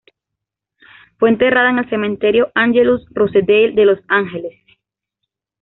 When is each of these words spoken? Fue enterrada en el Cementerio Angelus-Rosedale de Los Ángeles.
Fue 1.19 1.29
enterrada 1.29 1.69
en 1.69 1.77
el 1.77 1.87
Cementerio 1.87 2.51
Angelus-Rosedale 2.55 3.73
de 3.73 3.85
Los 3.85 3.99
Ángeles. 4.07 4.59